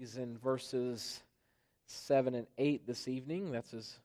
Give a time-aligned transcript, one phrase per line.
[0.00, 1.20] He's in verses
[1.84, 3.52] 7 and 8 this evening.
[3.52, 3.98] That's as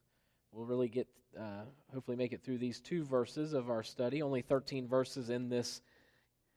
[0.52, 1.08] we'll really get,
[1.40, 4.20] uh, hopefully, make it through these two verses of our study.
[4.20, 5.80] Only 13 verses in this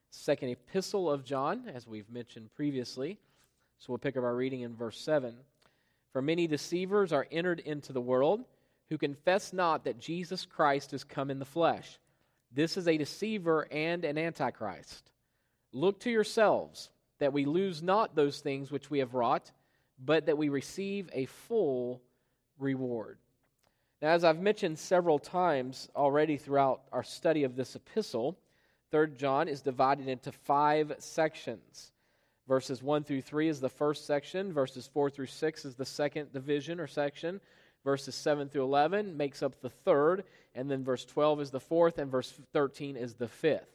[0.10, 3.18] second epistle of John, as we've mentioned previously.
[3.78, 5.34] So we'll pick up our reading in verse 7.
[6.12, 8.44] For many deceivers are entered into the world
[8.90, 11.98] who confess not that Jesus Christ is come in the flesh.
[12.52, 15.12] This is a deceiver and an antichrist.
[15.72, 16.90] Look to yourselves
[17.20, 19.52] that we lose not those things which we have wrought,
[20.04, 22.02] but that we receive a full
[22.58, 23.18] reward.
[24.02, 28.38] Now, as I've mentioned several times already throughout our study of this epistle,
[28.94, 31.92] 3rd John is divided into five sections.
[32.48, 36.32] Verses 1 through 3 is the first section, verses 4 through 6 is the second
[36.34, 37.40] division or section,
[37.84, 40.24] verses 7 through 11 makes up the third,
[40.56, 43.70] and then verse 12 is the fourth, and verse 13 is the fifth.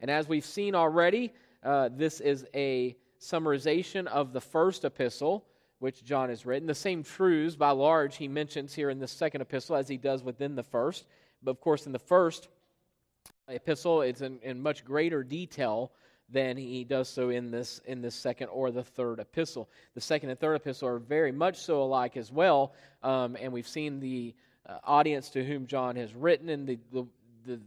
[0.00, 1.32] And as we've seen already,
[1.64, 5.46] uh, this is a summarization of the first epistle
[5.78, 6.66] which John has written.
[6.66, 10.22] The same truths, by large, he mentions here in the second epistle as he does
[10.22, 11.06] within the first.
[11.42, 12.48] But of course, in the first
[13.48, 15.92] epistle, it's in, in much greater detail
[16.30, 19.68] than he does so in this in this second or the third epistle.
[19.94, 23.68] The second and third epistle are very much so alike as well, um, and we've
[23.68, 24.34] seen the
[24.66, 27.06] uh, audience to whom John has written, and the, the,
[27.46, 27.60] the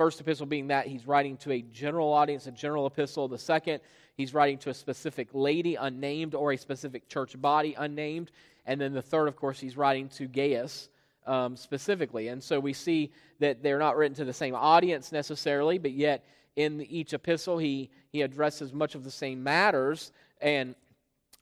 [0.00, 3.28] First epistle being that he's writing to a general audience, a general epistle.
[3.28, 3.82] The second,
[4.16, 8.30] he's writing to a specific lady, unnamed, or a specific church body, unnamed.
[8.64, 10.88] And then the third, of course, he's writing to Gaius
[11.26, 12.28] um, specifically.
[12.28, 16.24] And so we see that they're not written to the same audience necessarily, but yet
[16.56, 20.74] in each epistle, he, he addresses much of the same matters and,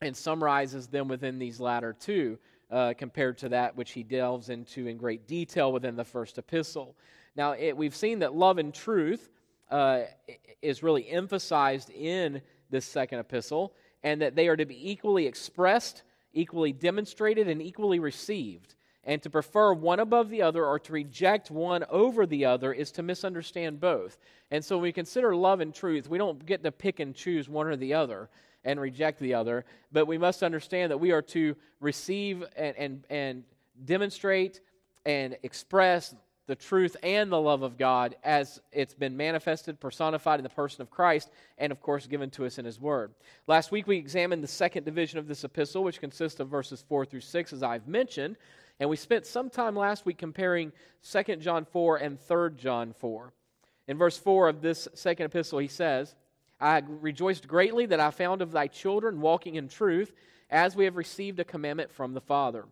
[0.00, 2.36] and summarizes them within these latter two.
[2.70, 6.94] Uh, compared to that which he delves into in great detail within the first epistle.
[7.38, 9.30] Now, it, we've seen that love and truth
[9.70, 10.00] uh,
[10.60, 16.02] is really emphasized in this second epistle, and that they are to be equally expressed,
[16.32, 18.74] equally demonstrated, and equally received.
[19.04, 22.90] And to prefer one above the other or to reject one over the other is
[22.92, 24.18] to misunderstand both.
[24.50, 27.48] And so when we consider love and truth, we don't get to pick and choose
[27.48, 28.28] one or the other
[28.64, 33.04] and reject the other, but we must understand that we are to receive and, and,
[33.08, 33.44] and
[33.84, 34.60] demonstrate
[35.06, 36.16] and express
[36.48, 40.80] the truth and the love of God as it's been manifested, personified in the person
[40.80, 43.12] of Christ, and of course given to us in His Word.
[43.46, 47.04] Last week we examined the second division of this epistle, which consists of verses 4
[47.04, 48.36] through 6, as I've mentioned,
[48.80, 50.72] and we spent some time last week comparing
[51.02, 53.32] 2 John 4 and 3 John 4.
[53.86, 56.14] In verse 4 of this second epistle, he says,
[56.58, 60.14] I rejoiced greatly that I found of thy children walking in truth,
[60.48, 62.64] as we have received a commandment from the Father.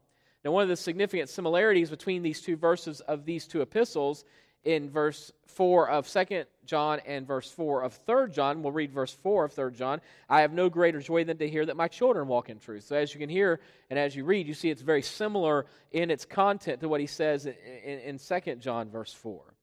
[0.46, 4.24] Now, one of the significant similarities between these two verses of these two epistles
[4.62, 9.12] in verse 4 of 2 John and verse 4 of 3 John, we'll read verse
[9.12, 10.00] 4 of 3 John.
[10.28, 12.84] I have no greater joy than to hear that my children walk in truth.
[12.84, 13.58] So, as you can hear
[13.90, 17.08] and as you read, you see it's very similar in its content to what he
[17.08, 19.55] says in, in, in 2 John, verse 4.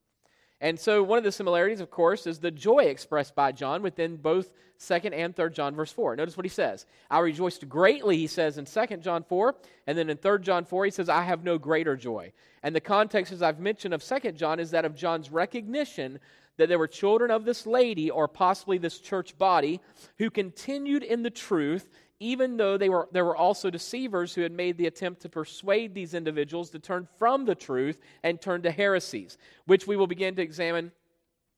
[0.64, 4.16] And so, one of the similarities, of course, is the joy expressed by John within
[4.16, 6.16] both 2nd and 3rd John, verse 4.
[6.16, 6.86] Notice what he says.
[7.12, 9.56] I rejoiced greatly, he says in 2nd John 4.
[9.88, 12.32] And then in 3rd John 4, he says, I have no greater joy.
[12.64, 16.18] And the context, as I've mentioned, of 2nd John is that of John's recognition
[16.56, 19.82] that there were children of this lady, or possibly this church body,
[20.18, 21.90] who continued in the truth
[22.24, 25.94] even though they were, there were also deceivers who had made the attempt to persuade
[25.94, 30.34] these individuals to turn from the truth and turn to heresies, which we will begin
[30.36, 30.94] to examine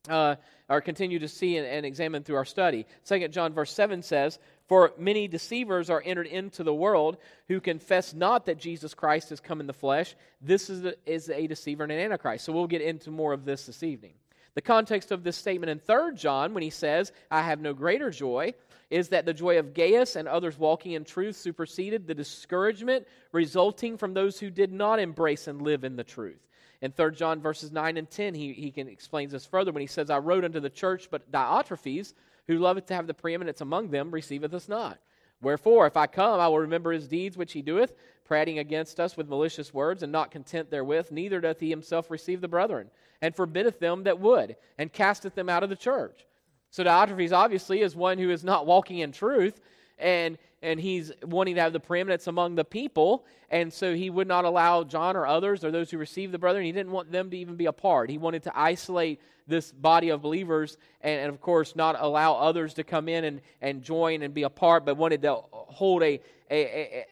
[0.09, 0.35] uh,
[0.67, 2.87] or continue to see and, and examine through our study.
[3.03, 7.17] Second John verse 7 says, For many deceivers are entered into the world
[7.47, 10.15] who confess not that Jesus Christ has come in the flesh.
[10.41, 12.43] This is a, is a deceiver and an antichrist.
[12.43, 14.13] So we'll get into more of this this evening.
[14.55, 18.09] The context of this statement in 3 John, when he says, I have no greater
[18.09, 18.53] joy,
[18.89, 23.97] is that the joy of Gaius and others walking in truth superseded the discouragement resulting
[23.97, 26.47] from those who did not embrace and live in the truth.
[26.81, 29.87] In 3 John verses 9 and 10, he, he can explains this further when he
[29.87, 32.13] says, I wrote unto the church, but Diotrephes,
[32.47, 34.99] who loveth to have the preeminence among them, receiveth us not.
[35.41, 37.93] Wherefore, if I come, I will remember his deeds which he doeth,
[38.23, 42.41] prating against us with malicious words, and not content therewith, neither doth he himself receive
[42.41, 42.89] the brethren,
[43.21, 46.25] and forbiddeth them that would, and casteth them out of the church.
[46.75, 49.61] So Diotrephes obviously is one who is not walking in truth,
[49.97, 54.27] and and he's wanting to have the preeminence among the people, and so he would
[54.27, 56.65] not allow John or others or those who received the brethren.
[56.65, 58.09] He didn't want them to even be a part.
[58.09, 62.73] He wanted to isolate this body of believers, and, and of course not allow others
[62.73, 66.19] to come in and, and join and be a part, but wanted to hold a
[66.51, 67.05] a, a,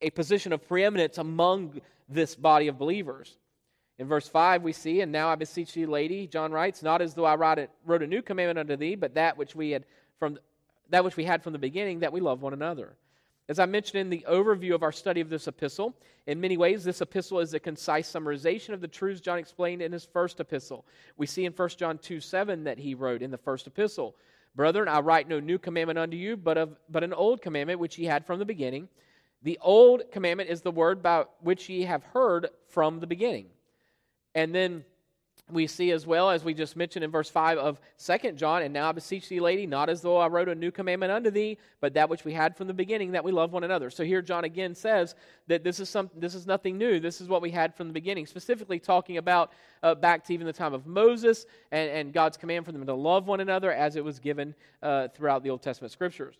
[0.00, 3.36] a position of preeminence among this body of believers.
[4.02, 7.14] In verse 5, we see, And now I beseech thee, lady, John writes, Not as
[7.14, 9.84] though I wrote, a new commandment unto thee, but that which we had
[10.18, 10.40] from
[10.90, 12.96] that which we had from the beginning, that we love one another.
[13.48, 15.94] As I mentioned in the overview of our study of this epistle,
[16.26, 19.92] in many ways, this epistle is a concise summarization of the truths John explained in
[19.92, 20.84] his first epistle.
[21.16, 24.16] We see in 1 John 2 7 that he wrote in the first epistle
[24.56, 27.98] Brethren, I write no new commandment unto you, but, of, but an old commandment which
[27.98, 28.88] ye had from the beginning.
[29.42, 33.46] The old commandment is the word by which ye have heard from the beginning.
[34.34, 34.84] And then
[35.50, 38.72] we see as well as we just mentioned in verse 5 of Second john and
[38.72, 41.58] now i beseech thee lady not as though i wrote a new commandment unto thee
[41.80, 43.90] but that which we had from the beginning that we love one another.
[43.90, 45.14] So here john again says
[45.48, 47.00] that this is some this is nothing new.
[47.00, 49.52] This is what we had from the beginning specifically talking about
[49.82, 52.94] uh, back to even the time of moses and, and god's command for them to
[52.94, 56.36] love one another as it was given uh, throughout the old testament scriptures.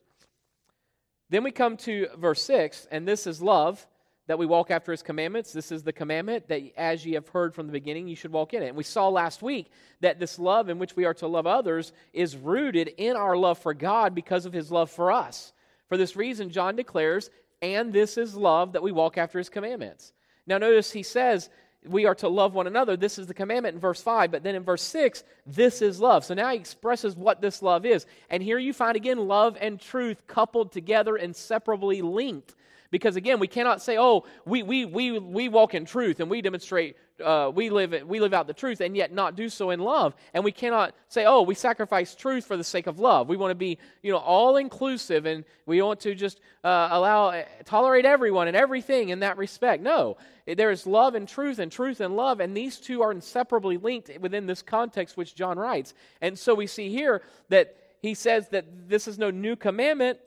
[1.29, 3.87] Then we come to verse 6 and this is love
[4.27, 5.53] that we walk after his commandments.
[5.53, 8.55] This is the commandment that as ye have heard from the beginning, you should walk
[8.55, 8.69] in it.
[8.69, 9.71] And we saw last week
[10.01, 13.59] that this love in which we are to love others is rooted in our love
[13.59, 15.53] for God because of his love for us.
[15.89, 17.31] For this reason, John declares,
[17.61, 20.13] and this is love that we walk after his commandments.
[20.47, 21.51] Now, notice he says,
[21.85, 22.97] we are to love one another.
[22.97, 24.31] This is the commandment in verse 5.
[24.31, 26.25] But then in verse 6, this is love.
[26.25, 28.07] So now he expresses what this love is.
[28.31, 32.55] And here you find again love and truth coupled together, inseparably linked.
[32.93, 36.43] Because again, we cannot say, oh, we, we, we, we walk in truth and we
[36.43, 36.95] demonstrate,
[37.25, 40.15] uh, we, live, we live out the truth and yet not do so in love.
[40.35, 43.31] And we cannot say, oh, we sacrifice truth for the sake of love.
[43.31, 47.29] We want to be, you know, all inclusive and we want to just uh, allow,
[47.29, 49.83] uh, tolerate everyone and everything in that respect.
[49.83, 53.79] No, there is love and truth and truth and love, and these two are inseparably
[53.79, 55.95] linked within this context which John writes.
[56.21, 60.19] And so we see here that he says that this is no new commandment,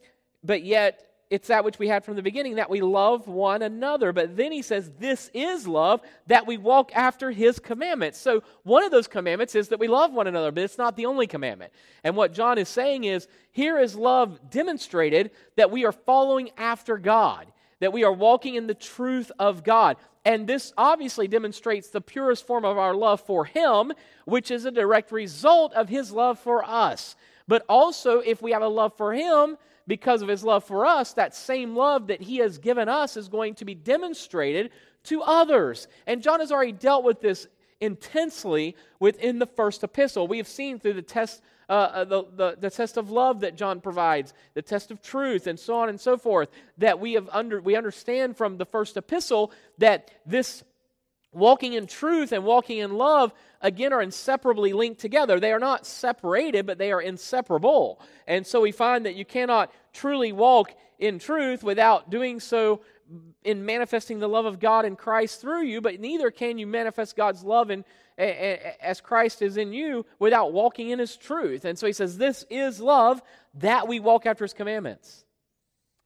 [0.44, 4.14] but yet it's that which we had from the beginning that we love one another.
[4.14, 8.20] But then he says, This is love, that we walk after his commandments.
[8.20, 11.08] So one of those commandments is that we love one another, but it's not the
[11.08, 11.74] only commandment.
[12.04, 16.98] And what John is saying is, here is love demonstrated that we are following after
[16.98, 17.48] God,
[17.80, 19.98] that we are walking in the truth of God.
[20.26, 23.94] And this obviously demonstrates the purest form of our love for him,
[24.26, 27.16] which is a direct result of his love for us.
[27.48, 29.58] But also, if we have a love for him,
[29.88, 33.28] because of his love for us, that same love that he has given us is
[33.28, 34.72] going to be demonstrated
[35.04, 35.88] to others.
[36.08, 37.48] And John has already dealt with this
[37.80, 40.28] intensely within the first epistle.
[40.28, 41.42] We have seen through the test.
[41.68, 45.48] Uh, uh, the, the, the, test of love that John provides, the test of truth,
[45.48, 48.98] and so on and so forth, that we have under we understand from the first
[48.98, 50.64] epistle that this
[51.36, 55.40] walking in truth and walking in love again are inseparably linked together.
[55.40, 58.00] They are not separated, but they are inseparable.
[58.28, 62.82] And so we find that you cannot truly walk in truth without doing so
[63.44, 67.16] in manifesting the love of God in Christ through you, but neither can you manifest
[67.16, 67.86] God's love in,
[68.18, 71.66] as Christ is in you without walking in his truth.
[71.66, 73.22] And so he says, This is love
[73.56, 75.24] that we walk after his commandments.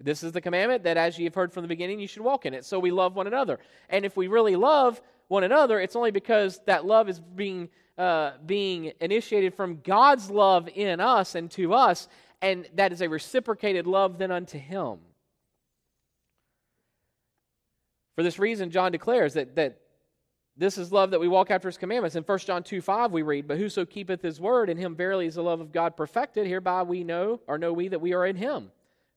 [0.02, 2.46] This is the commandment that, as you have heard from the beginning, you should walk
[2.46, 2.66] in it.
[2.66, 3.60] So we love one another.
[3.90, 8.32] And if we really love one another, it's only because that love is being, uh,
[8.46, 12.10] being initiated from God's love in us and to us,
[12.42, 14.98] and that is a reciprocated love then unto Him.
[18.16, 19.80] For this reason, John declares that, that
[20.58, 22.18] this is love that we walk after his commandments.
[22.18, 25.26] In 1 John 2 5, we read, But whoso keepeth his word, in him verily
[25.26, 26.46] is the love of God perfected.
[26.46, 28.72] Hereby we know, or know we, that we are in him.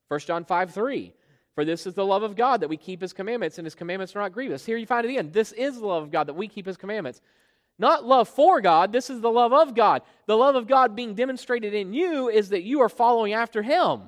[0.07, 1.13] 1 John 5 3.
[1.55, 4.15] For this is the love of God that we keep his commandments, and his commandments
[4.15, 4.65] are not grievous.
[4.65, 5.31] Here you find it again.
[5.31, 7.21] This is the love of God that we keep his commandments.
[7.79, 10.03] Not love for God, this is the love of God.
[10.25, 14.01] The love of God being demonstrated in you is that you are following after him.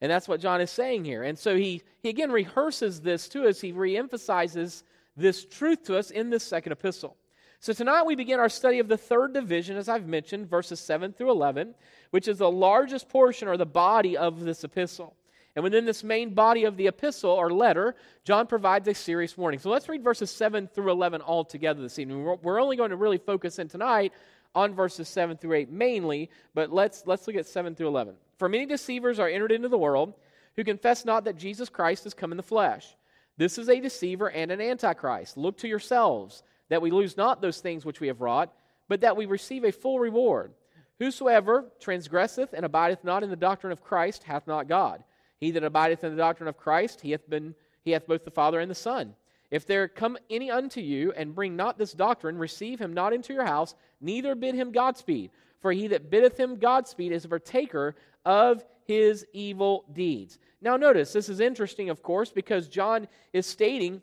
[0.00, 1.22] And that's what John is saying here.
[1.22, 3.60] And so he, he again rehearses this to us.
[3.60, 4.82] He reemphasizes
[5.16, 7.16] this truth to us in this second epistle.
[7.60, 11.12] So tonight we begin our study of the third division, as I've mentioned, verses 7
[11.12, 11.74] through 11,
[12.10, 15.16] which is the largest portion or the body of this epistle.
[15.56, 17.94] And within this main body of the epistle or letter,
[18.24, 19.60] John provides a serious warning.
[19.60, 22.24] So let's read verses 7 through 11 all together this evening.
[22.42, 24.12] We're only going to really focus in tonight
[24.54, 28.14] on verses 7 through 8 mainly, but let's, let's look at 7 through 11.
[28.38, 30.14] For many deceivers are entered into the world
[30.56, 32.96] who confess not that Jesus Christ has come in the flesh.
[33.36, 35.36] This is a deceiver and an antichrist.
[35.36, 38.52] Look to yourselves that we lose not those things which we have wrought,
[38.88, 40.52] but that we receive a full reward.
[40.98, 45.02] Whosoever transgresseth and abideth not in the doctrine of Christ hath not God.
[45.44, 48.30] He that abideth in the doctrine of Christ, he hath, been, he hath both the
[48.30, 49.14] Father and the Son.
[49.50, 53.34] If there come any unto you and bring not this doctrine, receive him not into
[53.34, 55.30] your house, neither bid him Godspeed.
[55.60, 60.38] For he that biddeth him Godspeed is a partaker of his evil deeds.
[60.62, 64.00] Now, notice, this is interesting, of course, because John is stating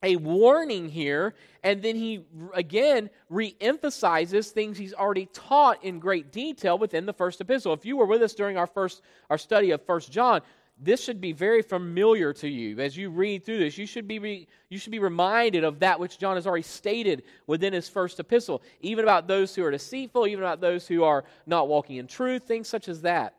[0.00, 6.78] a warning here, and then he again re-emphasizes things he's already taught in great detail
[6.78, 7.72] within the first epistle.
[7.72, 10.42] If you were with us during our first our study of First John,
[10.80, 13.76] this should be very familiar to you as you read through this.
[13.76, 17.24] You should be re, you should be reminded of that which John has already stated
[17.46, 21.24] within his first epistle, even about those who are deceitful, even about those who are
[21.46, 23.34] not walking in truth, things such as that.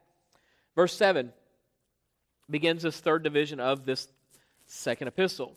[0.76, 1.32] Verse 7
[2.50, 4.08] begins this third division of this
[4.66, 5.56] second epistle.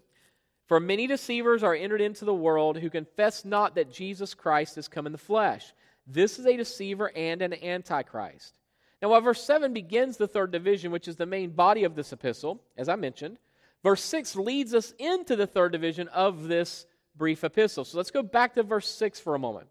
[0.69, 4.89] For many deceivers are entered into the world who confess not that Jesus Christ has
[4.89, 5.73] come in the flesh.
[6.07, 8.55] This is a deceiver and an antichrist.
[9.03, 12.13] Now, while verse 7 begins the third division, which is the main body of this
[12.13, 13.39] epistle, as I mentioned,
[13.83, 17.85] verse 6 leads us into the third division of this brief epistle.
[17.85, 19.67] So let's go back to verse 6 for a moment.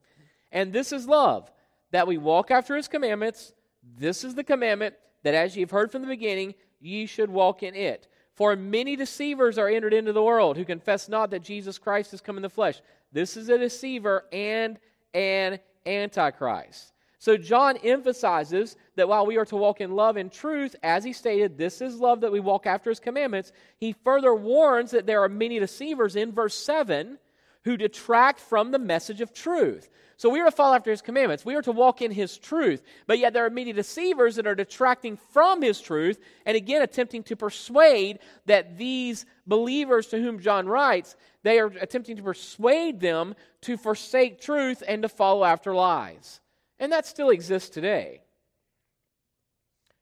[0.52, 1.50] And this is love,
[1.92, 3.54] that we walk after his commandments.
[3.98, 7.74] This is the commandment that, as you've heard from the beginning, ye should walk in
[7.74, 8.10] it.
[8.36, 12.22] For many deceivers are entered into the world who confess not that Jesus Christ has
[12.22, 12.82] come in the flesh.
[13.14, 14.78] This is a deceiver and
[15.14, 16.92] an antichrist.
[17.22, 21.14] So John emphasizes that while we are to walk in love and truth, as he
[21.14, 25.22] stated, this is love that we walk after his commandments, he further warns that there
[25.22, 27.20] are many deceivers in verse 7
[27.64, 29.88] who detract from the message of truth.
[30.18, 31.46] So we are to follow after his commandments.
[31.46, 32.82] We are to walk in his truth.
[33.06, 37.22] But yet there are many deceivers that are detracting from his truth and again attempting
[37.26, 43.36] to persuade that these believers to whom John writes, they are attempting to persuade them
[43.62, 46.41] to forsake truth and to follow after lies.
[46.82, 48.22] And that still exists today.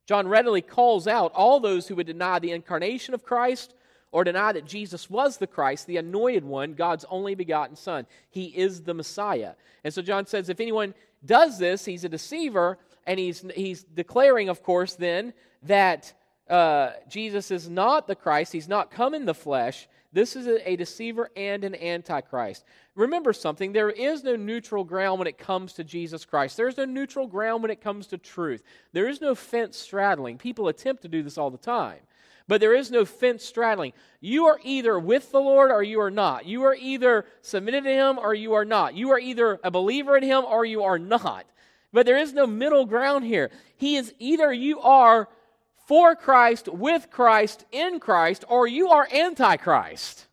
[0.08, 3.76] John readily calls out all those who would deny the incarnation of Christ
[4.12, 8.08] or deny that Jesus was the Christ, the anointed one, God's only begotten Son.
[8.32, 9.54] He is the Messiah.
[9.84, 14.50] And so John says if anyone does this, he's a deceiver, and he's, he's declaring,
[14.50, 15.34] of course, then
[15.64, 16.14] that
[16.50, 20.76] uh, Jesus is not the Christ, he's not come in the flesh, this is a,
[20.76, 22.66] deceiver and an antichrist.
[22.96, 26.58] Remember something there is no neutral ground when it comes to Jesus Christ.
[26.58, 28.64] There's no neutral ground when it comes to truth.
[28.92, 30.40] There is no fence straddling.
[30.40, 32.00] People attempt to do this all the time.
[32.48, 33.94] But there is no fence straddling.
[34.20, 36.48] You are either with the Lord or you are not.
[36.48, 38.96] You are either submitted to Him or you are not.
[38.96, 41.46] You are either a believer in Him or you are not.
[41.94, 43.52] But there is no middle ground here.
[43.78, 45.30] He is either you are
[45.90, 50.28] for Christ, with Christ, in Christ, or you are antichrist.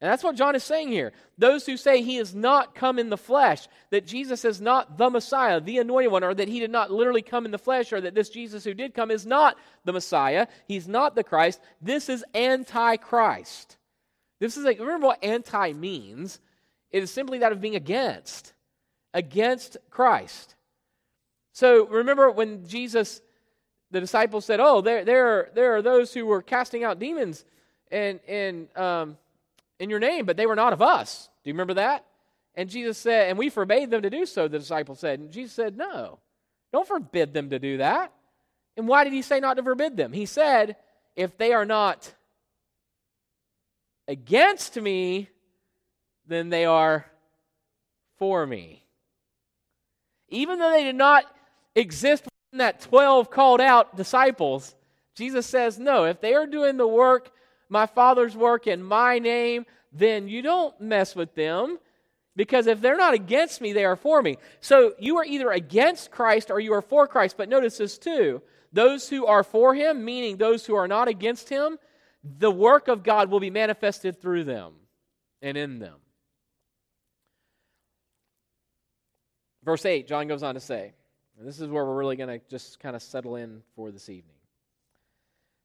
[0.00, 1.12] And that's what John is saying here.
[1.38, 5.10] Those who say he has not come in the flesh, that Jesus is not the
[5.10, 8.00] Messiah, the anointed one, or that he did not literally come in the flesh, or
[8.00, 12.08] that this Jesus who did come is not the Messiah, he's not the Christ, this
[12.08, 13.76] is antichrist.
[14.40, 16.40] This is like, remember what anti means?
[16.90, 18.54] It is simply that of being against,
[19.14, 20.56] against Christ.
[21.52, 23.20] So remember when Jesus
[23.94, 27.44] the disciples said, "Oh, there, there, there are those who were casting out demons,
[27.90, 29.16] and um,
[29.78, 32.04] in your name, but they were not of us." Do you remember that?
[32.56, 34.46] And Jesus said, and we forbade them to do so.
[34.46, 36.18] The disciples said, and Jesus said, "No,
[36.72, 38.12] don't forbid them to do that."
[38.76, 40.12] And why did he say not to forbid them?
[40.12, 40.76] He said,
[41.14, 42.12] "If they are not
[44.08, 45.30] against me,
[46.26, 47.06] then they are
[48.18, 48.84] for me."
[50.30, 51.24] Even though they did not
[51.76, 52.24] exist
[52.58, 54.74] that 12 called out disciples,
[55.14, 57.30] Jesus says, No, if they are doing the work,
[57.68, 61.78] my Father's work in my name, then you don't mess with them
[62.36, 64.38] because if they're not against me, they are for me.
[64.60, 67.36] So you are either against Christ or you are for Christ.
[67.36, 68.42] But notice this too
[68.72, 71.78] those who are for him, meaning those who are not against him,
[72.24, 74.72] the work of God will be manifested through them
[75.40, 75.94] and in them.
[79.62, 80.92] Verse 8, John goes on to say,
[81.38, 84.08] and this is where we're really going to just kind of settle in for this
[84.08, 84.36] evening.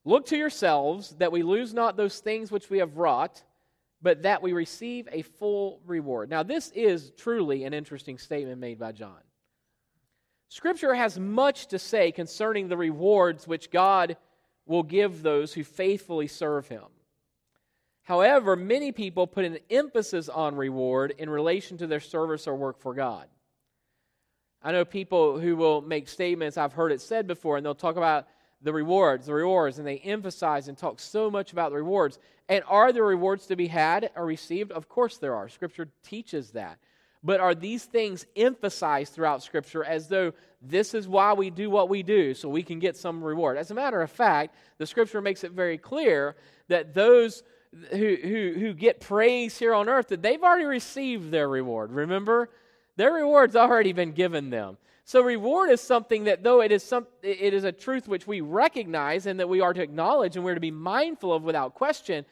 [0.06, 3.44] Look to yourselves that we lose not those things which we have wrought,
[4.02, 6.30] but that we receive a full reward.
[6.30, 9.20] Now, this is truly an interesting statement made by John.
[10.48, 14.18] Scripture has much to say concerning the rewards which God
[14.66, 16.86] will give those who faithfully serve Him.
[18.04, 22.80] However, many people put an emphasis on reward in relation to their service or work
[22.80, 23.28] for God.
[24.62, 27.96] I know people who will make statements, I've heard it said before, and they'll talk
[27.96, 28.28] about
[28.62, 32.20] the rewards, the rewards, and they emphasize and talk so much about the rewards.
[32.50, 34.72] And are the rewards to be had or received?
[34.72, 35.48] Of course there are.
[35.48, 36.78] Scripture teaches that.
[37.24, 41.90] But are these things emphasized throughout Scripture as though this is why we do what
[41.90, 43.58] we do, so we can get some reward?
[43.58, 46.36] As a matter of fact, the Scripture makes it very clear
[46.68, 47.44] that those
[47.92, 51.92] who, who, who get praise here on earth, that they've already received their reward.
[51.92, 52.50] Remember?
[53.00, 54.78] Their reward's already been given them.
[55.06, 58.42] So reward is something that though it is some it is a truth which we
[58.42, 62.26] recognize and that we are to acknowledge and we're to be mindful of without question,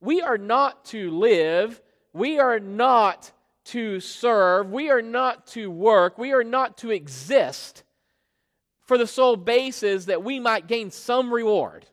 [0.00, 3.32] we are not to live, we are not
[3.64, 7.82] to serve, we are not to work, we are not to exist
[8.82, 11.84] for the sole basis that we might gain some reward.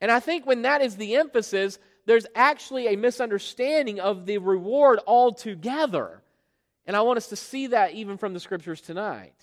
[0.00, 4.98] And I think when that is the emphasis, there's actually a misunderstanding of the reward
[5.06, 6.21] altogether.
[6.86, 9.34] And I want us to see that even from the scriptures tonight.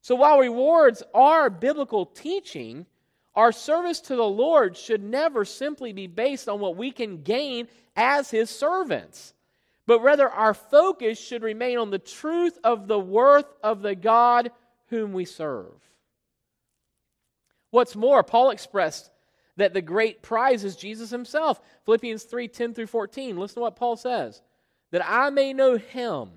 [0.00, 2.86] So while rewards are biblical teaching,
[3.34, 7.68] our service to the Lord should never simply be based on what we can gain
[7.94, 9.34] as His servants,
[9.86, 14.50] but rather our focus should remain on the truth of the worth of the God
[14.88, 15.74] whom we serve.
[17.70, 19.10] What's more, Paul expressed
[19.56, 21.60] that the great prize is Jesus himself.
[21.84, 23.36] Philippians 3 10 through 14.
[23.36, 24.40] Listen to what Paul says
[24.92, 26.30] that I may know him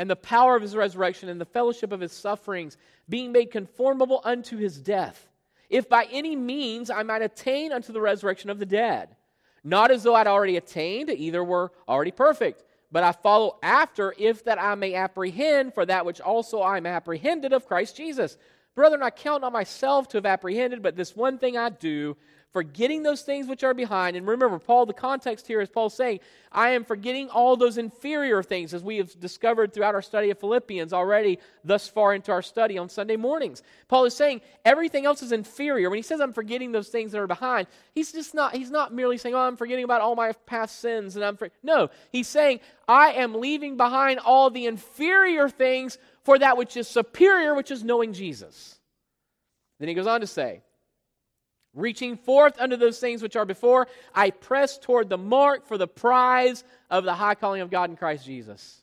[0.00, 4.22] and the power of his resurrection and the fellowship of his sufferings, being made conformable
[4.24, 5.28] unto his death,
[5.68, 9.14] if by any means I might attain unto the resurrection of the dead.
[9.62, 14.42] Not as though I'd already attained, either were already perfect, but I follow after, if
[14.44, 18.38] that I may apprehend for that which also I am apprehended of Christ Jesus.
[18.74, 22.16] Brethren, I count not myself to have apprehended, but this one thing I do,
[22.52, 24.16] forgetting those things which are behind.
[24.16, 28.42] And remember, Paul, the context here is Paul saying, I am forgetting all those inferior
[28.42, 32.42] things, as we have discovered throughout our study of Philippians already thus far into our
[32.42, 33.62] study on Sunday mornings.
[33.86, 35.88] Paul is saying everything else is inferior.
[35.90, 38.92] When he says I'm forgetting those things that are behind, he's just not, he's not
[38.92, 41.50] merely saying, Oh, I'm forgetting about all my past sins and I'm for-.
[41.62, 46.88] no, he's saying, I am leaving behind all the inferior things for that which is
[46.88, 48.80] superior, which is knowing Jesus.
[49.78, 50.62] Then he goes on to say,
[51.74, 55.86] Reaching forth unto those things which are before, I press toward the mark for the
[55.86, 58.82] prize of the high calling of God in Christ Jesus.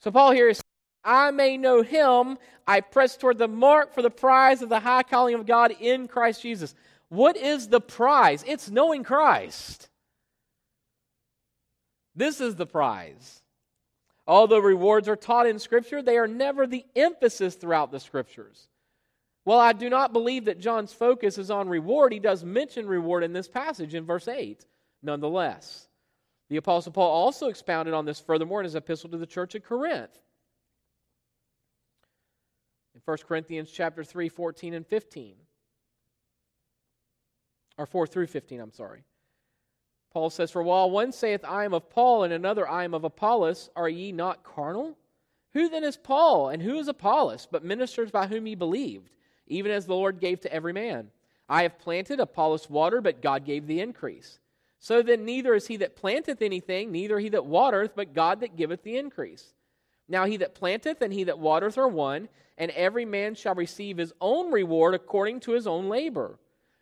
[0.00, 0.62] So Paul here is
[1.04, 5.02] I may know him, I press toward the mark for the prize of the high
[5.02, 6.74] calling of God in Christ Jesus.
[7.08, 8.44] What is the prize?
[8.46, 9.88] It's knowing Christ.
[12.14, 13.42] This is the prize.
[14.26, 18.68] Although rewards are taught in Scripture, they are never the emphasis throughout the Scriptures.
[19.44, 23.22] While I do not believe that John's focus is on reward, he does mention reward
[23.22, 24.64] in this passage in verse 8,
[25.02, 25.86] nonetheless.
[26.48, 29.64] The Apostle Paul also expounded on this furthermore in his epistle to the church at
[29.64, 30.18] Corinth.
[32.94, 35.34] In 1 Corinthians chapter 3, 14 and 15.
[37.76, 39.04] Or 4 through 15, I'm sorry.
[40.12, 43.04] Paul says, For while one saith, I am of Paul, and another, I am of
[43.04, 44.96] Apollos, are ye not carnal?
[45.54, 49.10] Who then is Paul, and who is Apollos, but ministers by whom ye believed?
[49.46, 51.10] Even as the Lord gave to every man.
[51.48, 54.38] I have planted, Apollos water, but God gave the increase.
[54.78, 58.56] So then neither is he that planteth anything, neither he that watereth, but God that
[58.56, 59.54] giveth the increase.
[60.08, 62.28] Now he that planteth and he that watereth are one,
[62.58, 66.38] and every man shall receive his own reward according to his own labor.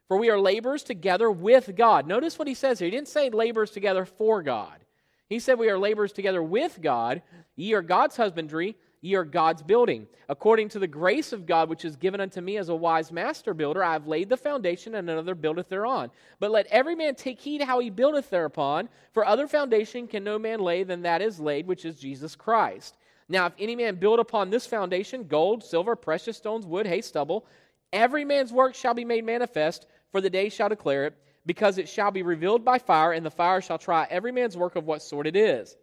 [0.09, 2.07] For we are laborers together with God.
[2.07, 2.87] Notice what he says here.
[2.87, 4.85] He didn't say laborers together for God.
[5.29, 7.23] He said we are laborers together with God.
[7.57, 10.07] Ye are God's husbandry, Ye are God's building.
[10.29, 13.53] According to the grace of God which is given unto me as a wise master
[13.53, 16.11] builder, I have laid the foundation, and another buildeth thereon.
[16.39, 20.39] But let every man take heed how he buildeth thereupon, for other foundation can no
[20.39, 22.97] man lay than that is laid, which is Jesus Christ.
[23.29, 27.45] Now, if any man build upon this foundation gold, silver, precious stones, wood, hay, stubble,
[27.93, 31.89] every man's work shall be made manifest, for the day shall declare it, because it
[31.89, 35.03] shall be revealed by fire, and the fire shall try every man's work of what
[35.03, 35.77] sort it is.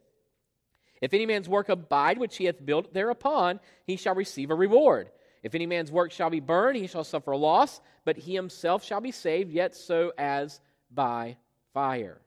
[1.01, 5.09] If any man's work abide which he hath built thereupon, he shall receive a reward.
[5.43, 8.99] If any man's work shall be burned, he shall suffer loss, but he himself shall
[8.99, 10.59] be saved, yet so as
[10.91, 11.37] by
[11.73, 12.19] fire.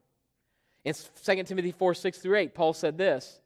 [0.85, 3.41] In 2 Timothy 4 6 through 8, Paul said this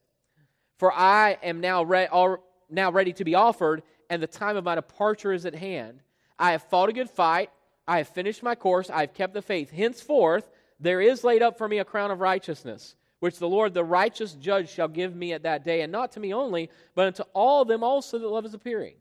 [0.78, 2.38] For I am now, re- all,
[2.70, 6.00] now ready to be offered, and the time of my departure is at hand.
[6.38, 7.50] I have fought a good fight,
[7.88, 9.70] I have finished my course, I have kept the faith.
[9.70, 12.94] Henceforth, there is laid up for me a crown of righteousness
[13.26, 16.20] which the Lord, the righteous judge, shall give me at that day, and not to
[16.20, 18.94] me only, but unto all them also that love is appearing.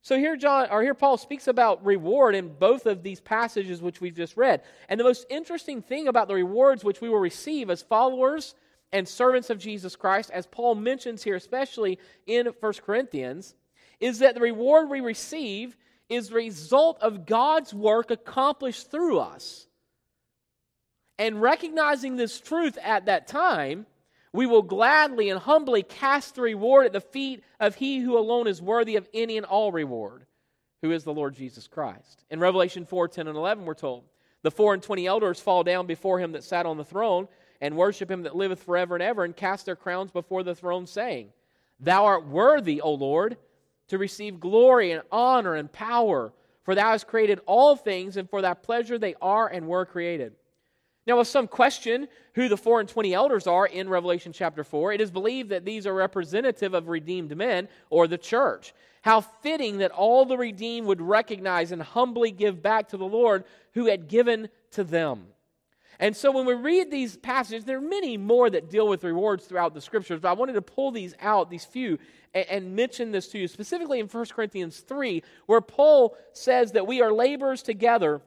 [0.00, 4.00] So here John or here Paul speaks about reward in both of these passages which
[4.00, 4.62] we've just read.
[4.88, 8.54] And the most interesting thing about the rewards which we will receive as followers
[8.92, 13.56] and servants of Jesus Christ, as Paul mentions here, especially in 1 Corinthians,
[13.98, 15.76] is that the reward we receive
[16.08, 19.66] is the result of God's work accomplished through us.
[21.18, 23.86] And recognizing this truth at that time,
[24.32, 28.48] we will gladly and humbly cast the reward at the feet of he who alone
[28.48, 30.26] is worthy of any and all reward,
[30.82, 32.24] who is the Lord Jesus Christ.
[32.30, 34.04] In Revelation 4 10 and 11, we're told,
[34.42, 37.28] The four and twenty elders fall down before him that sat on the throne,
[37.60, 40.86] and worship him that liveth forever and ever, and cast their crowns before the throne,
[40.86, 41.28] saying,
[41.78, 43.36] Thou art worthy, O Lord,
[43.86, 46.32] to receive glory and honor and power,
[46.64, 50.34] for thou hast created all things, and for thy pleasure they are and were created.
[51.06, 54.94] Now, if some question who the four and twenty elders are in Revelation chapter 4,
[54.94, 58.74] it is believed that these are representative of redeemed men or the church.
[59.02, 63.44] How fitting that all the redeemed would recognize and humbly give back to the Lord
[63.74, 65.26] who had given to them.
[66.00, 69.44] And so when we read these passages, there are many more that deal with rewards
[69.44, 71.98] throughout the scriptures, but I wanted to pull these out, these few,
[72.32, 76.86] and, and, mention this to you, specifically in 1 Corinthians 3, where Paul says that
[76.86, 78.22] we are laborers together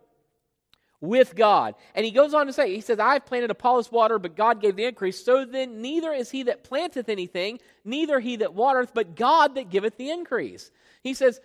[0.99, 1.75] with God.
[1.93, 4.75] And he goes on to say, he says, I've planted Apollos water, but God gave
[4.75, 5.23] the increase.
[5.23, 9.69] So then neither is he that planteth anything, neither he that watereth, but God that
[9.69, 10.71] giveth the increase.
[11.03, 11.39] He says,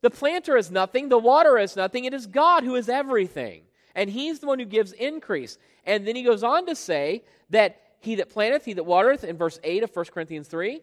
[0.00, 3.62] the planter is nothing, the water is nothing, it is God who is everything.
[3.94, 5.58] And he's the one who gives increase.
[5.84, 9.36] And then he goes on to say that he that planteth, he that watereth, in
[9.36, 10.80] verse 8 of 1 Corinthians 3,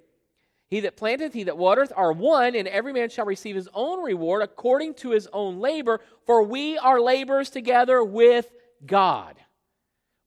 [0.76, 4.04] he that planteth, he that watereth are one, and every man shall receive his own
[4.04, 8.46] reward according to his own labor, for we are laborers together with
[8.86, 9.38] God.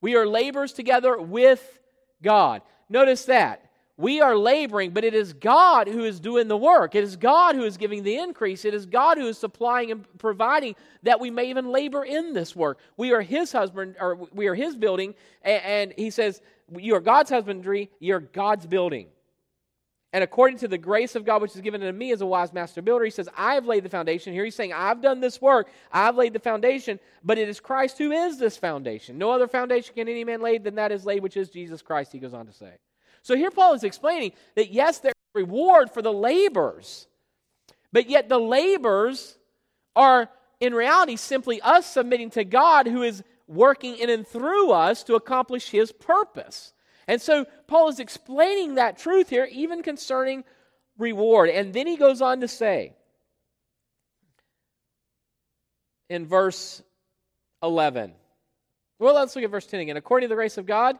[0.01, 1.79] We are laborers together with
[2.23, 2.63] God.
[2.89, 3.69] Notice that.
[3.95, 6.95] We are laboring, but it is God who is doing the work.
[6.95, 8.65] It is God who is giving the increase.
[8.65, 12.55] It is God who is supplying and providing that we may even labor in this
[12.55, 12.79] work.
[12.97, 16.41] We are His husband, or we are His building, and, He says,
[16.75, 19.09] You are God's husbandry, you are God's building.
[20.11, 22.51] And according to the grace of God which is given to me as a wise
[22.51, 24.33] master builder, he says, I have laid the foundation.
[24.33, 25.69] Here he's saying, I've done this work.
[25.91, 29.19] I've laid the foundation, but it is Christ who is this foundation.
[29.19, 32.11] No other foundation can any man lay than that is laid, which is Jesus Christ,
[32.11, 32.71] he goes on to say.
[33.21, 37.07] So here Paul is explaining that yes, there's reward for the labors,
[37.93, 39.37] but yet the labors
[39.95, 45.03] are in reality simply us submitting to God who is working in and through us
[45.03, 46.73] to accomplish his purpose.
[47.09, 50.43] And so Paul is explaining that truth here, even concerning
[50.99, 51.49] reward.
[51.49, 52.93] And then he goes on to say
[56.07, 56.83] in verse
[57.63, 58.13] 11,
[58.99, 59.97] well, let's look at verse 10 again.
[59.97, 60.99] According to the grace of God,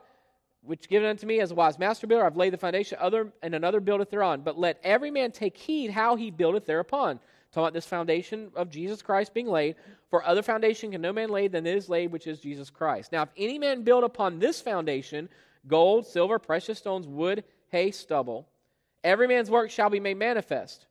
[0.63, 3.54] which given unto me as a wise master builder, I've laid the foundation, other and
[3.54, 4.41] another buildeth thereon.
[4.41, 7.19] But let every man take heed how he buildeth thereupon.
[7.52, 9.76] Talking about this foundation of Jesus Christ being laid.
[10.10, 13.12] For other foundation can no man lay than it is laid, which is Jesus Christ.
[13.12, 15.30] Now, if any man build upon this foundation,
[15.67, 18.48] gold, silver, precious stones, wood, hay, stubble.
[19.04, 20.86] Every man's work shall be made manifest.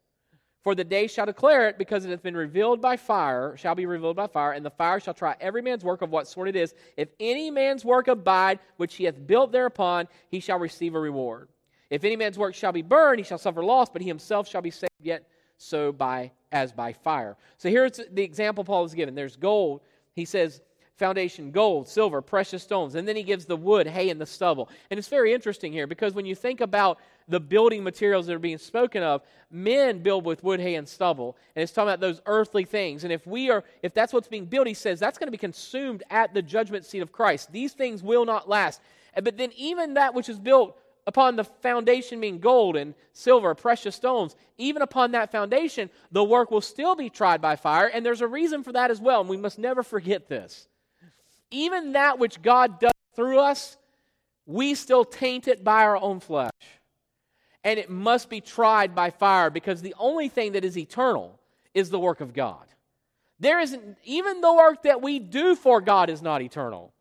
[0.62, 3.86] For the day shall declare it, because it hath been revealed by fire, shall be
[3.86, 6.56] revealed by fire, and the fire shall try every man's work of what sort it
[6.56, 6.74] is.
[6.96, 11.48] If any man's work abide, which he hath built thereupon, he shall receive a reward.
[11.90, 14.60] If any man's work shall be burned, he shall suffer loss, but he himself shall
[14.60, 17.36] be saved, yet so by as by fire.
[17.56, 19.14] So here's the example Paul is given.
[19.14, 19.80] There's gold.
[20.12, 20.60] He says,
[20.98, 22.94] foundation gold, silver, precious stones.
[22.94, 24.68] And then he gives the wood, hay, and the stubble.
[24.90, 28.40] And it's very interesting here because when you think about the building materials that are
[28.40, 31.36] being spoken of, men build with wood, hay, and stubble.
[31.54, 33.04] And it's talking about those earthly things.
[33.04, 35.38] And if we are, if that's what's being built, he says that's going to be
[35.38, 37.52] consumed at the judgment seat of Christ.
[37.52, 38.80] These things will not last.
[39.14, 43.96] But then even that which is built upon the foundation being gold and silver, precious
[43.96, 47.86] stones, even upon that foundation, the work will still be tried by fire.
[47.86, 49.20] And there's a reason for that as well.
[49.20, 50.68] And we must never forget this
[51.50, 53.76] even that which God does through us,
[54.46, 56.52] we still taint it by our own flesh.
[57.64, 61.38] And it must be tried by fire because the only thing that is eternal
[61.74, 62.64] is the work of God.
[63.40, 66.92] There isn't, even the work that we do for God is not eternal.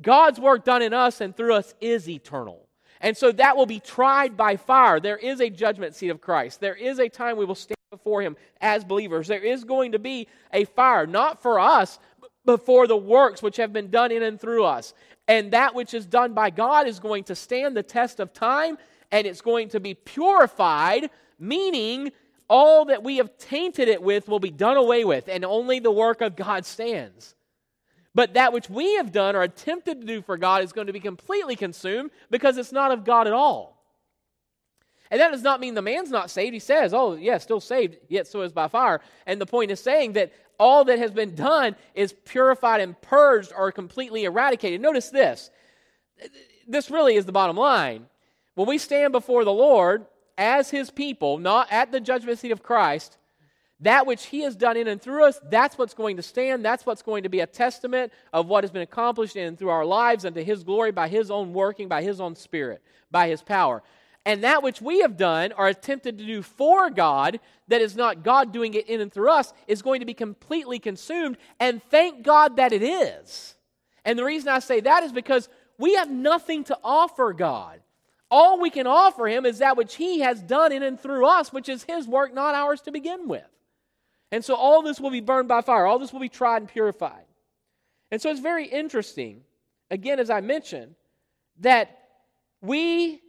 [0.00, 2.66] God's work done in us and through us is eternal.
[3.00, 5.00] And so that will be tried by fire.
[5.00, 6.60] There is a judgment seat of Christ.
[6.60, 9.28] There is a time we will stand before Him as believers.
[9.28, 11.98] There is going to be a fire, not for us,
[12.46, 14.94] before the works which have been done in and through us.
[15.28, 18.78] And that which is done by God is going to stand the test of time
[19.12, 22.12] and it's going to be purified, meaning
[22.48, 25.90] all that we have tainted it with will be done away with, and only the
[25.90, 27.34] work of God stands.
[28.14, 30.92] But that which we have done or attempted to do for God is going to
[30.92, 33.76] be completely consumed because it's not of God at all.
[35.10, 36.54] And that does not mean the man's not saved.
[36.54, 39.00] He says, oh, yeah, still saved, yet so is by fire.
[39.26, 43.52] And the point is saying that all that has been done is purified and purged
[43.56, 44.80] or completely eradicated.
[44.80, 45.50] Notice this.
[46.66, 48.06] This really is the bottom line.
[48.54, 50.06] When we stand before the Lord
[50.38, 53.18] as his people, not at the judgment seat of Christ,
[53.80, 56.64] that which he has done in and through us, that's what's going to stand.
[56.64, 59.68] That's what's going to be a testament of what has been accomplished in and through
[59.68, 63.42] our lives unto his glory by his own working, by his own spirit, by his
[63.42, 63.82] power.
[64.26, 68.24] And that which we have done or attempted to do for God, that is not
[68.24, 71.36] God doing it in and through us, is going to be completely consumed.
[71.60, 73.54] And thank God that it is.
[74.04, 77.80] And the reason I say that is because we have nothing to offer God.
[78.28, 81.52] All we can offer Him is that which He has done in and through us,
[81.52, 83.46] which is His work, not ours to begin with.
[84.32, 86.68] And so all this will be burned by fire, all this will be tried and
[86.68, 87.26] purified.
[88.10, 89.42] And so it's very interesting,
[89.88, 90.96] again, as I mentioned,
[91.60, 91.96] that
[92.60, 93.20] we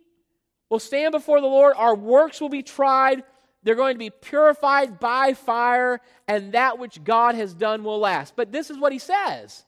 [0.70, 1.74] will stand before the Lord.
[1.78, 3.24] Our works will be tried.
[3.64, 8.36] They're going to be purified by fire, and that which God has done will last.
[8.36, 9.66] But this is what he says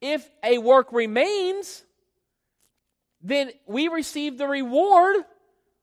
[0.00, 1.84] if a work remains,
[3.22, 5.16] then we receive the reward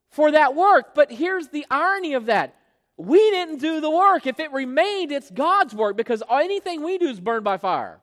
[0.10, 0.96] for that work.
[0.96, 2.56] But here's the irony of that
[2.98, 4.26] we didn't do the work.
[4.26, 8.02] If it remained, it's God's work because anything we do is burned by fire.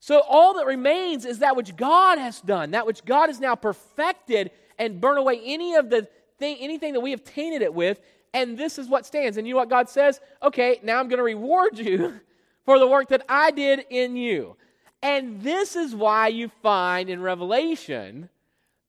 [0.00, 3.54] So all that remains is that which God has done, that which God has now
[3.54, 6.08] perfected and burn away any of the
[6.38, 8.00] thing, anything that we have tainted it with.
[8.32, 9.36] And this is what stands.
[9.36, 10.20] And you know what God says?
[10.42, 12.20] Okay, now I'm going to reward you
[12.64, 14.56] for the work that I did in you.
[15.02, 18.28] And this is why you find in Revelation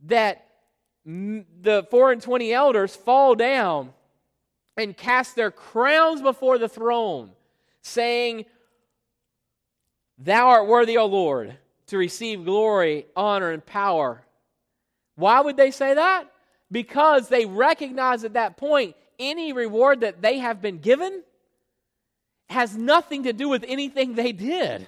[0.06, 0.48] that
[1.06, 3.94] the four and twenty elders fall down
[4.78, 7.32] and cast their crowns before the throne,
[7.82, 8.46] saying,
[10.18, 14.25] Thou art worthy, O Lord, to receive glory, honor, and power.
[15.16, 16.26] Why would they say that?
[16.72, 21.24] Because they recognize at that point any reward that they have been given
[22.50, 24.88] has nothing to do with anything they did.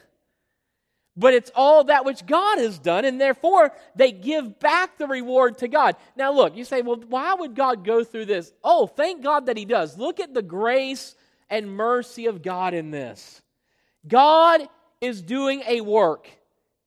[1.15, 5.57] But it's all that which God has done, and therefore they give back the reward
[5.59, 5.95] to God.
[6.15, 8.53] Now, look, you say, well, why would God go through this?
[8.63, 9.97] Oh, thank God that He does.
[9.97, 11.15] Look at the grace
[11.49, 13.41] and mercy of God in this.
[14.07, 14.61] God
[15.01, 16.29] is doing a work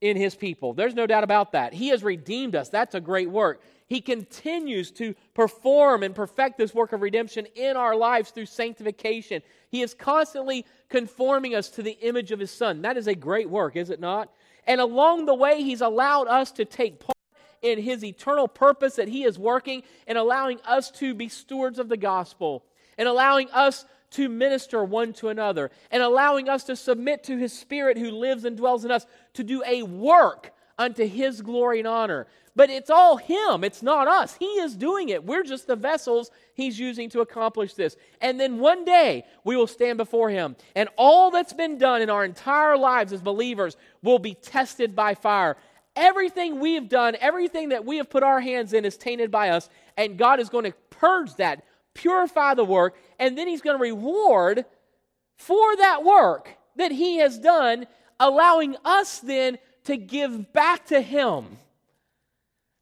[0.01, 0.73] in His people.
[0.73, 1.73] There's no doubt about that.
[1.73, 2.69] He has redeemed us.
[2.69, 3.63] That's a great work.
[3.87, 9.43] He continues to perform and perfect this work of redemption in our lives through sanctification.
[9.69, 12.83] He is constantly conforming us to the image of His Son.
[12.83, 14.33] That is a great work, is it not?
[14.67, 17.17] And along the way, He's allowed us to take part
[17.63, 21.89] in His eternal purpose that He is working and allowing us to be stewards of
[21.89, 22.65] the gospel
[22.97, 27.53] and allowing us to minister one to another and allowing us to submit to His
[27.53, 31.89] Spirit who lives and dwells in us to do a work unto His glory and
[31.89, 32.27] honor.
[32.57, 34.37] But it's all Him, it's not us.
[34.37, 35.25] He is doing it.
[35.25, 37.97] We're just the vessels He's using to accomplish this.
[38.21, 42.11] And then one day we will stand before Him, and all that's been done in
[42.11, 45.57] our entire lives as believers will be tested by fire.
[45.97, 49.51] Everything we have done, everything that we have put our hands in is tainted by
[49.51, 53.77] us, and God is going to purge that, purify the work, and then He's going
[53.77, 54.65] to reward
[55.37, 57.87] for that work that He has done,
[58.19, 61.59] allowing us then to give back to Him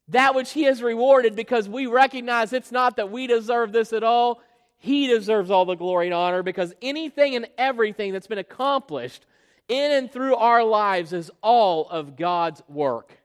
[0.09, 4.03] that which He has rewarded because we recognize it's not that we deserve this at
[4.03, 4.41] all.
[4.77, 9.25] He deserves all the glory and honor because anything and everything that's been accomplished
[9.67, 13.18] in and through our lives is all of God's work.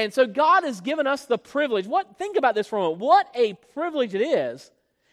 [0.00, 1.86] And so God has given us the privilege.
[1.86, 3.00] What think about this for a moment.
[3.00, 4.70] What a privilege it is.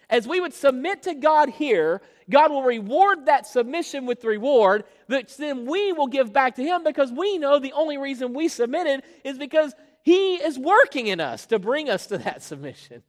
[0.10, 4.86] As we would submit to God here, God will reward that submission with the reward,
[5.08, 8.48] which then we will give back to Him because we know the only reason we
[8.48, 9.74] submitted is because
[10.04, 13.04] he is working in us to bring us to that submission.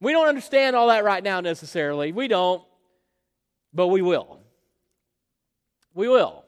[0.00, 2.12] We don't understand all that right now necessarily.
[2.12, 2.62] We don't,
[3.72, 4.38] but we will.
[5.94, 6.44] We will.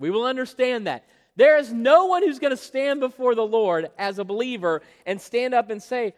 [0.00, 1.04] We will understand that.
[1.38, 5.20] There is no one who's going to stand before the Lord as a believer and
[5.20, 6.14] stand up and say,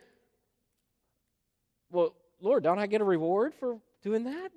[1.92, 4.50] Well, Lord, don't I get a reward for doing that?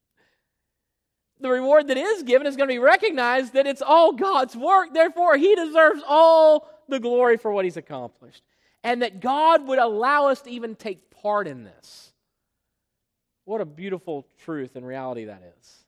[1.40, 4.92] the reward that is given is going to be recognized that it's all God's work.
[4.92, 8.42] Therefore, He deserves all the glory for what He's accomplished.
[8.84, 12.12] And that God would allow us to even take part in this.
[13.46, 15.84] What a beautiful truth and reality that is.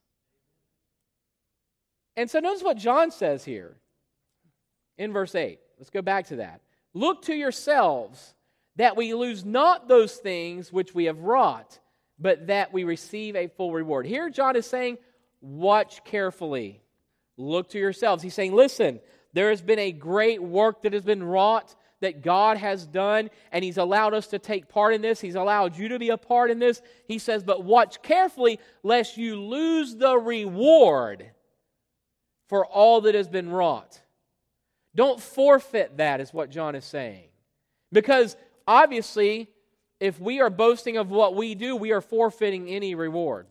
[2.16, 3.76] And so, notice what John says here
[5.00, 5.58] in verse 8.
[5.78, 6.60] Let's go back to that.
[6.92, 8.34] Look to yourselves
[8.76, 11.80] that we lose not those things which we have wrought,
[12.18, 14.06] but that we receive a full reward.
[14.06, 14.98] Here, John is saying,
[15.40, 16.82] Watch carefully.
[17.38, 18.22] Look to yourselves.
[18.22, 19.00] He's saying, listen,
[19.32, 23.64] there has been a great work that has been wrought that God has done, and
[23.64, 25.18] He's allowed us to take part in this.
[25.18, 26.82] He's allowed you to be a part in this.
[27.06, 31.30] He says, but watch carefully lest you lose the reward
[32.48, 33.98] for all that has been wrought.
[34.94, 37.28] Don't forfeit that, is what John is saying.
[37.92, 39.48] Because obviously,
[40.00, 43.46] if we are boasting of what we do, we are forfeiting any reward.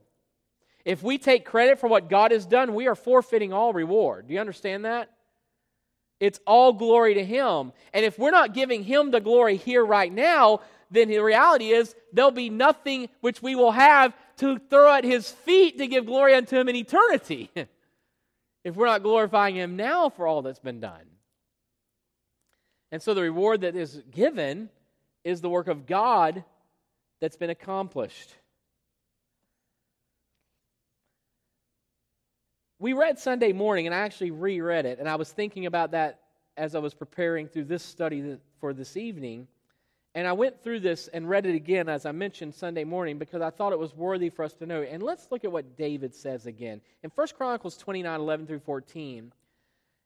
[0.86, 4.28] If we take credit for what God has done, we are forfeiting all reward.
[4.28, 5.12] Do you understand that?
[6.20, 7.72] It's all glory to Him.
[7.94, 11.96] And if we're not giving Him the glory here right now, then the reality is
[12.12, 16.34] there'll be nothing which we will have to throw at His feet to give glory
[16.34, 17.52] unto Him in eternity.
[18.64, 21.06] if we're not glorifying Him now for all that's been done.
[22.92, 24.70] And so the reward that is given
[25.24, 26.44] is the work of God
[27.20, 28.34] that's been accomplished.
[32.80, 36.22] we read Sunday morning, and I actually reread it, and I was thinking about that
[36.56, 39.48] as I was preparing through this study for this evening.
[40.16, 43.42] And I went through this and read it again, as I mentioned Sunday morning, because
[43.42, 44.82] I thought it was worthy for us to know.
[44.82, 46.82] And let's look at what David says again.
[47.04, 49.32] In 1 Chronicles 29 11 through 14.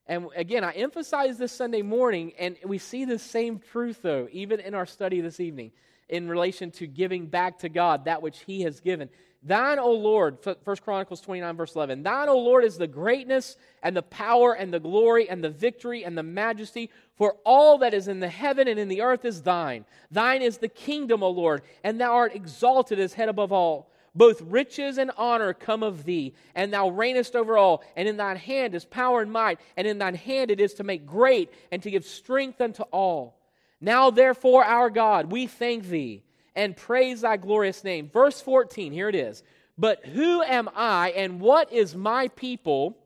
[0.08, 4.60] And again, I emphasize this Sunday morning, and we see the same truth, though, even
[4.60, 5.72] in our study this evening,
[6.10, 9.10] in relation to giving back to God that which He has given.
[9.46, 13.96] Thine, O Lord, 1 Chronicles 29, verse 11, Thine, O Lord, is the greatness and
[13.96, 18.08] the power and the glory and the victory and the majesty, for all that is
[18.08, 19.86] in the heaven and in the earth is thine.
[20.12, 23.90] Thine is the kingdom, O Lord, and thou art exalted as head above all.
[24.16, 27.84] Both riches and honor come of thee, and thou reignest over all.
[27.96, 30.84] And in thine hand is power and might, and in thine hand it is to
[30.84, 33.40] make great and to give strength unto all.
[33.82, 36.24] Now, therefore, our God, we thank thee
[36.56, 38.10] and praise thy glorious name.
[38.10, 39.44] Verse 14, here it is.
[39.78, 42.98] But who am I and what is my people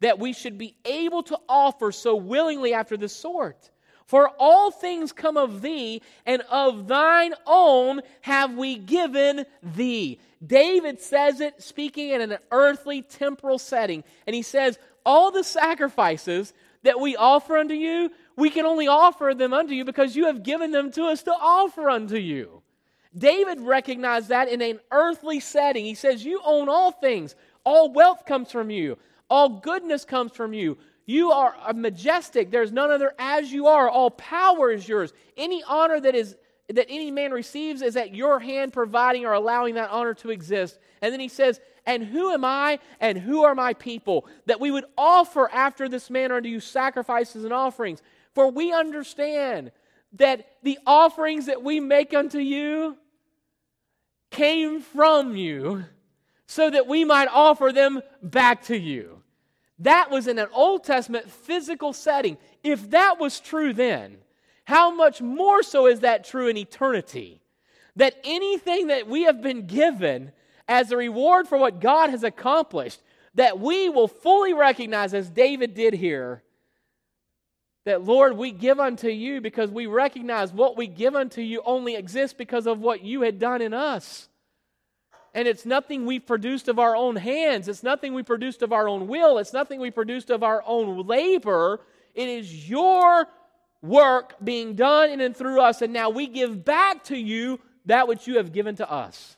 [0.00, 3.70] that we should be able to offer so willingly after this sort?
[4.06, 10.20] For all things come of thee, and of thine own have we given thee.
[10.46, 14.04] David says it speaking in an earthly temporal setting.
[14.26, 19.34] And he says, All the sacrifices that we offer unto you, we can only offer
[19.34, 22.62] them unto you because you have given them to us to offer unto you.
[23.16, 25.84] David recognized that in an earthly setting.
[25.84, 27.34] He says, You own all things.
[27.64, 28.98] All wealth comes from you.
[29.28, 30.78] All goodness comes from you.
[31.06, 32.50] You are majestic.
[32.50, 33.88] There's none other as you are.
[33.88, 35.12] All power is yours.
[35.36, 36.36] Any honor that is
[36.68, 40.78] that any man receives is at your hand providing or allowing that honor to exist.
[41.00, 44.70] And then he says, And who am I and who are my people that we
[44.70, 48.02] would offer after this manner unto you sacrifices and offerings?
[48.34, 49.70] For we understand
[50.14, 52.96] that the offerings that we make unto you
[54.30, 55.84] came from you
[56.46, 59.22] so that we might offer them back to you.
[59.80, 62.38] That was in an Old Testament physical setting.
[62.62, 64.18] If that was true then,
[64.66, 67.40] how much more so is that true in eternity?
[67.94, 70.32] That anything that we have been given
[70.66, 73.00] as a reward for what God has accomplished,
[73.34, 76.42] that we will fully recognize, as David did here,
[77.84, 81.94] that Lord, we give unto you because we recognize what we give unto you only
[81.94, 84.28] exists because of what you had done in us.
[85.32, 87.68] And it's nothing we produced of our own hands.
[87.68, 89.38] It's nothing we produced of our own will.
[89.38, 91.82] It's nothing we produced of our own labor.
[92.16, 93.28] It is your
[93.82, 95.82] work being done in and through us.
[95.82, 99.36] And now we give back to you that which you have given to us.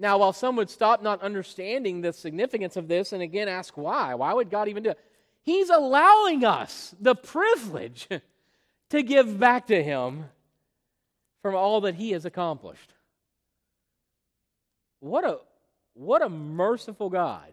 [0.00, 4.14] Now, while some would stop not understanding the significance of this and again ask why,
[4.14, 4.98] why would God even do it?
[5.42, 8.08] He's allowing us the privilege
[8.90, 10.24] to give back to Him
[11.42, 12.94] from all that He has accomplished.
[15.00, 15.38] What a,
[15.94, 17.52] what a merciful God.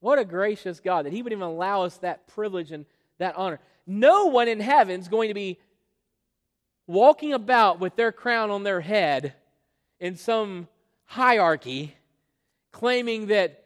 [0.00, 2.86] What a gracious God that He would even allow us that privilege and
[3.18, 3.60] that honor.
[3.86, 5.58] No one in heaven is going to be
[6.86, 9.34] walking about with their crown on their head
[9.98, 10.68] in some
[11.04, 11.94] hierarchy
[12.70, 13.64] claiming that,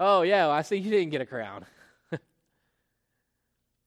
[0.00, 1.64] oh, yeah, I see you didn't get a crown.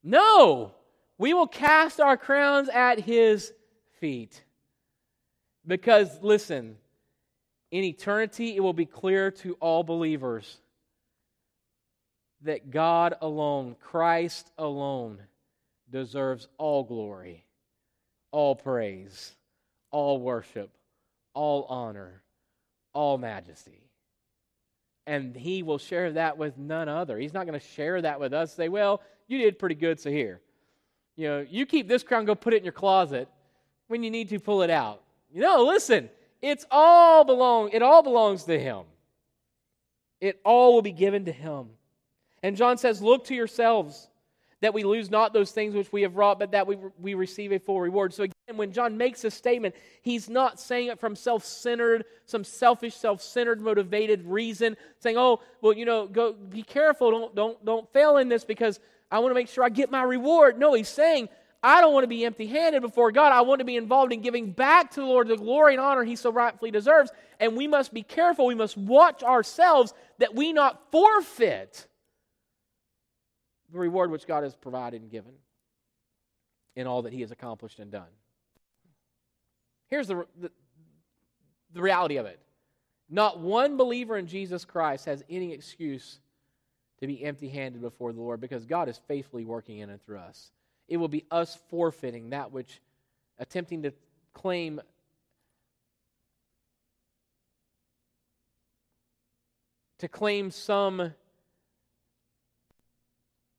[0.03, 0.71] no,
[1.17, 3.51] we will cast our crowns at his
[3.99, 4.43] feet.
[5.67, 6.77] Because, listen,
[7.69, 10.60] in eternity, it will be clear to all believers
[12.43, 15.19] that God alone, Christ alone,
[15.89, 17.45] deserves all glory,
[18.31, 19.33] all praise,
[19.91, 20.71] all worship,
[21.33, 22.21] all honor
[22.93, 23.79] all majesty.
[25.07, 27.17] And he will share that with none other.
[27.17, 28.53] He's not going to share that with us.
[28.53, 30.41] Say, well, you did pretty good, so here.
[31.15, 33.27] You know, you keep this crown, go put it in your closet.
[33.87, 35.01] When you need to, pull it out.
[35.33, 36.09] You know, listen,
[36.41, 38.83] it's all belong, it all belongs to him.
[40.19, 41.69] It all will be given to him.
[42.43, 44.07] And John says, Look to yourselves
[44.61, 47.51] that we lose not those things which we have wrought, but that we, we receive
[47.51, 48.13] a full reward.
[48.13, 52.43] So again, when John makes a statement, he's not saying it from self centered, some
[52.43, 57.65] selfish, self centered, motivated reason, saying, oh, well, you know, go be careful, don't, don't,
[57.65, 58.79] don't fail in this because
[59.11, 60.59] I want to make sure I get my reward.
[60.59, 61.29] No, he's saying,
[61.63, 63.31] I don't want to be empty handed before God.
[63.31, 66.03] I want to be involved in giving back to the Lord the glory and honor
[66.03, 67.11] he so rightfully deserves.
[67.39, 68.47] And we must be careful.
[68.47, 71.85] We must watch ourselves that we not forfeit
[73.71, 75.33] the reward which God has provided and given
[76.75, 78.09] in all that He has accomplished and done.
[79.89, 80.51] Here's the, the,
[81.73, 82.39] the reality of it
[83.09, 86.19] not one believer in Jesus Christ has any excuse
[87.01, 90.19] to be empty handed before the Lord because God is faithfully working in and through
[90.19, 90.51] us.
[90.87, 92.79] It will be us forfeiting that which,
[93.37, 93.93] attempting to
[94.33, 94.79] claim
[99.97, 101.13] to claim some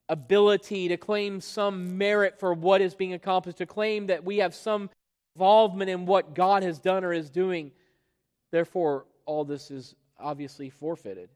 [0.09, 4.55] ability, to claim some merit for what is being accomplished, to claim that we have
[4.55, 4.91] some
[5.35, 7.73] involvement in what God has done or is doing.
[8.51, 11.31] Therefore, all this is obviously forfeited.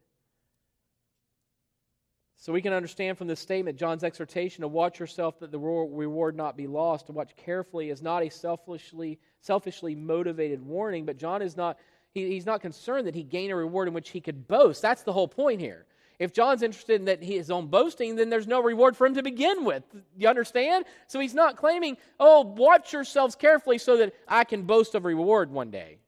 [2.39, 6.35] So we can understand from this statement John's exhortation to watch yourself that the reward
[6.35, 11.41] not be lost, to watch carefully is not a selfishly, selfishly motivated warning, but John
[11.41, 11.79] is not,
[12.13, 14.83] he, he's not concerned that he gain a reward in which he could boast.
[14.83, 15.87] That's the whole point here.
[16.19, 19.23] If John's interested in that his own boasting, then there's no reward for him to
[19.23, 19.83] begin with.
[20.17, 20.85] You understand?
[21.07, 25.51] So he's not claiming, oh, watch yourselves carefully so that I can boast of reward
[25.51, 25.99] one day.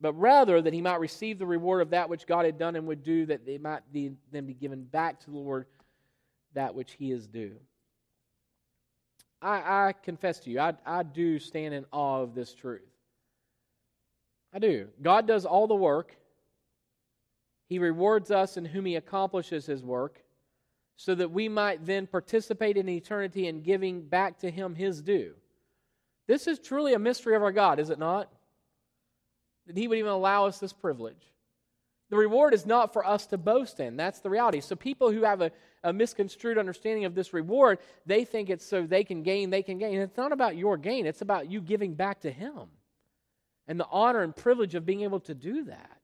[0.00, 2.86] but rather that he might receive the reward of that which God had done and
[2.86, 5.66] would do, that they might be, then be given back to the Lord
[6.54, 7.56] that which he is due.
[9.42, 12.82] I, I confess to you, I, I do stand in awe of this truth.
[14.52, 14.88] I do.
[15.00, 16.16] God does all the work.
[17.70, 20.22] He rewards us in whom He accomplishes His work,
[20.96, 25.32] so that we might then participate in eternity in giving back to Him His due.
[26.26, 28.28] This is truly a mystery of our God, is it not?
[29.66, 31.32] that He would even allow us this privilege.
[32.10, 33.96] The reward is not for us to boast in.
[33.96, 34.60] That's the reality.
[34.60, 35.52] So, people who have a,
[35.84, 39.78] a misconstrued understanding of this reward, they think it's so they can gain, they can
[39.78, 40.00] gain.
[40.00, 42.68] It's not about your gain, it's about you giving back to Him
[43.68, 45.99] and the honor and privilege of being able to do that.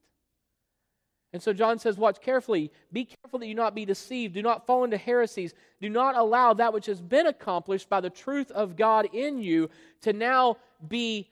[1.37, 2.71] And so John says, Watch carefully.
[2.91, 4.33] Be careful that you not be deceived.
[4.33, 5.53] Do not fall into heresies.
[5.79, 9.69] Do not allow that which has been accomplished by the truth of God in you
[10.01, 10.57] to now
[10.87, 11.29] be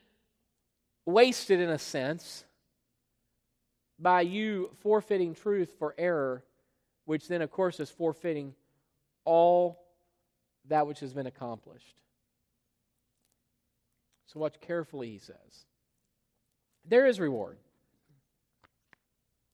[1.08, 2.44] wasted in a sense
[3.98, 6.44] by you forfeiting truth for error,
[7.06, 8.54] which then, of course, is forfeiting
[9.24, 9.88] all
[10.68, 11.96] that which has been accomplished.
[14.28, 15.66] So, watch carefully, he says.
[16.88, 17.58] There is reward.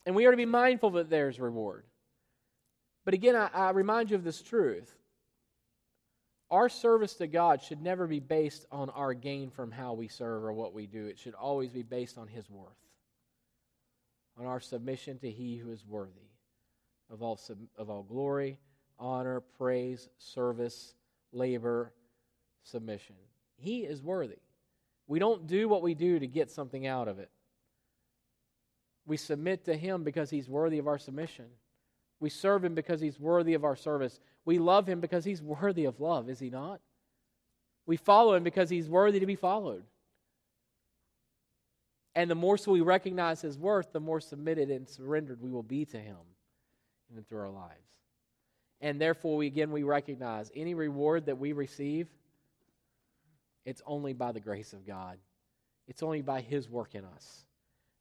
[0.05, 1.85] And we are to be mindful that there's reward.
[3.05, 4.95] But again, I, I remind you of this truth
[6.49, 10.43] our service to God should never be based on our gain from how we serve
[10.43, 11.05] or what we do.
[11.05, 12.75] It should always be based on His worth,
[14.37, 16.27] on our submission to He who is worthy
[17.09, 17.39] of all,
[17.77, 18.57] of all glory,
[18.99, 20.93] honor, praise, service,
[21.31, 21.93] labor,
[22.63, 23.15] submission.
[23.55, 24.39] He is worthy.
[25.07, 27.29] We don't do what we do to get something out of it.
[29.11, 31.45] We submit to Him because He's worthy of our submission.
[32.19, 34.19] We serve Him because He's worthy of our service.
[34.45, 36.81] We love him because he's worthy of love, is he not?
[37.85, 39.83] We follow him because he's worthy to be followed.
[42.15, 45.63] And the more so we recognize his worth, the more submitted and surrendered we will
[45.63, 46.17] be to him
[47.15, 47.87] and through our lives.
[48.81, 52.07] And therefore, we, again, we recognize any reward that we receive,
[53.63, 55.19] it's only by the grace of God.
[55.87, 57.45] It's only by his work in us.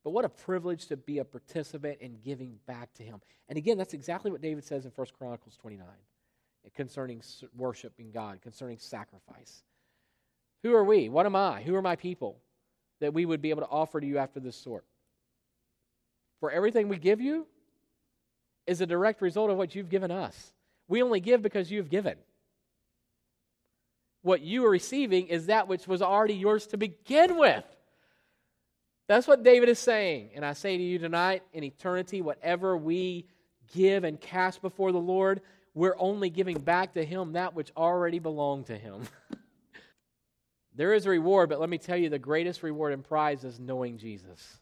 [0.02, 3.20] But what a privilege to be a participant in giving back to him.
[3.48, 5.86] And again, that's exactly what David says in 1 Chronicles 29
[6.74, 7.22] concerning
[7.56, 9.62] worshiping God, concerning sacrifice.
[10.62, 11.08] Who are we?
[11.08, 11.62] What am I?
[11.62, 12.36] Who are my people
[13.00, 14.84] that we would be able to offer to you after this sort?
[16.40, 17.46] For everything we give you
[18.66, 20.52] is a direct result of what you've given us.
[20.88, 22.16] We only give because you've given.
[24.22, 27.64] What you are receiving is that which was already yours to begin with.
[29.10, 30.30] That's what David is saying.
[30.36, 33.26] And I say to you tonight, in eternity, whatever we
[33.74, 35.40] give and cast before the Lord,
[35.74, 39.02] we're only giving back to Him that which already belonged to Him.
[40.76, 43.58] there is a reward, but let me tell you the greatest reward and prize is
[43.58, 44.59] knowing Jesus.